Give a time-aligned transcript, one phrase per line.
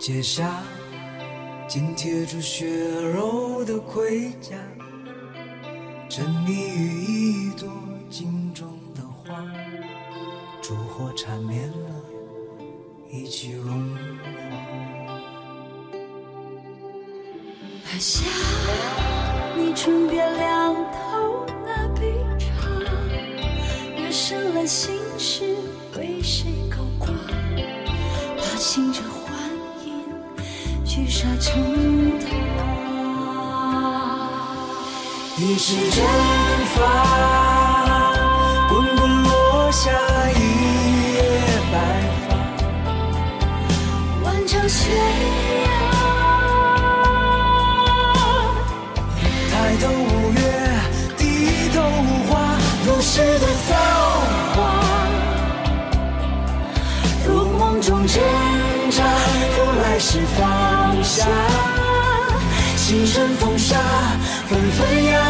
[0.00, 0.62] 阶下
[1.68, 2.66] 紧贴住血
[3.12, 4.56] 肉的盔甲，
[6.08, 7.68] 沉迷于一朵
[8.08, 9.44] 镜中的花，
[10.62, 11.94] 烛火缠绵了，
[13.12, 14.00] 一起融化。
[17.84, 18.24] 喝下
[19.54, 22.46] 你唇边两头那杯茶，
[23.98, 25.58] 越深了心事
[25.98, 27.08] 为谁勾挂？
[28.38, 29.09] 怕醒着幻影，
[31.10, 31.50] 聚沙成
[32.20, 32.24] 塔。
[35.38, 36.04] 一世真
[36.76, 36.78] 发，
[38.68, 39.28] 滚滚落
[39.72, 39.90] 下
[40.30, 40.38] 一
[41.14, 41.18] 夜
[41.72, 41.74] 白
[42.28, 42.28] 发。
[44.22, 44.94] 万丈悬
[45.64, 45.68] 崖，
[49.50, 50.38] 抬头无月，
[51.18, 51.20] 低
[51.74, 52.38] 头无花，
[52.86, 53.74] 如诗的造
[54.54, 54.58] 化。
[57.26, 58.22] 如梦中挣
[58.92, 59.02] 扎，
[59.56, 60.59] 如来释放下，
[63.00, 63.78] 星辰风沙，
[64.46, 65.22] 纷纷呀，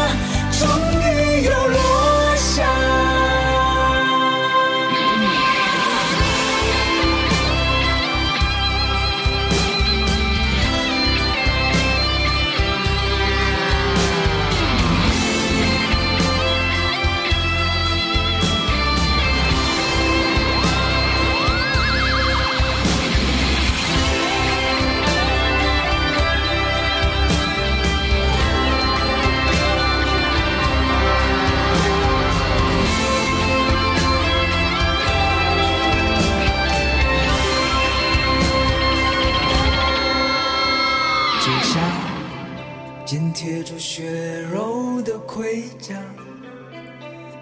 [44.41, 45.95] 血肉的盔甲，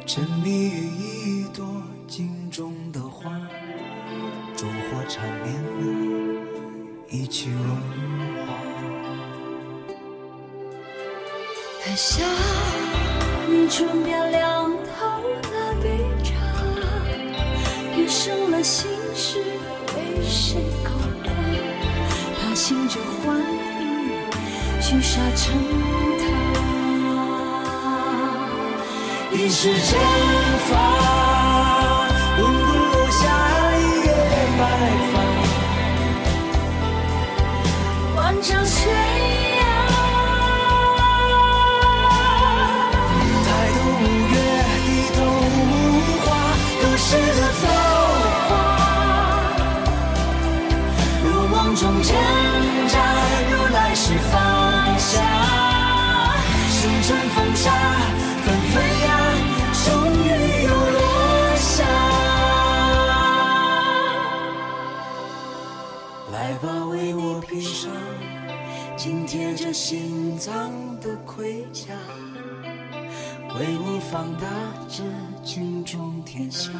[0.05, 1.65] 沉迷于一朵
[2.09, 3.31] 镜中的花，
[4.53, 6.41] 烛火缠绵了，
[7.09, 7.77] 一起融
[8.45, 8.53] 化。
[11.85, 12.21] 喝下
[13.47, 16.35] 你唇边两头的杯茶，
[17.95, 19.39] 越深了心事
[19.95, 20.91] 为谁勾
[21.23, 21.31] 挂？
[22.41, 24.19] 怕醒着幻影，
[24.81, 25.55] 聚沙成
[29.31, 29.99] 一世真
[30.69, 30.71] 发，
[32.35, 32.51] 滚滚
[32.91, 33.21] 落下
[33.77, 34.07] 一夜
[34.57, 34.61] 白
[35.13, 35.13] 发。
[38.15, 39.63] 万丈悬崖，
[43.45, 44.35] 抬头无月，
[44.85, 45.61] 低头无
[46.25, 46.27] 花，
[46.81, 47.07] 如诗
[47.37, 47.63] 的造
[48.49, 48.51] 化。
[51.23, 52.09] 如梦中挣
[52.87, 52.93] 扎，
[53.51, 54.01] 如来时
[54.31, 54.33] 放
[54.97, 55.11] 下。
[56.71, 57.65] 星辰风沙，
[66.31, 67.91] 来吧，为我披上
[68.95, 71.93] 紧贴着心脏的盔甲，
[73.57, 74.47] 为我放大
[74.87, 75.03] 这
[75.43, 76.71] 镜中天下，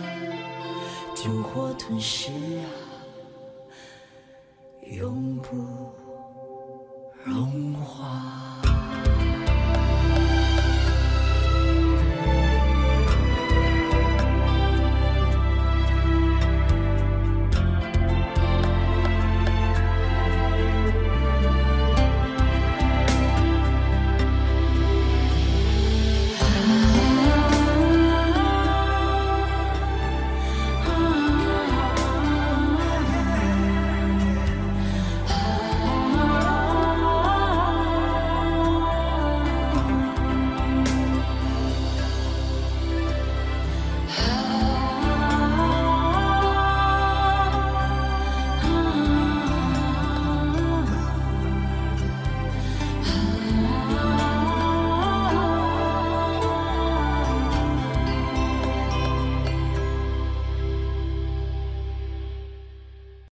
[1.15, 2.65] 烛火吞噬啊，
[4.83, 5.28] 永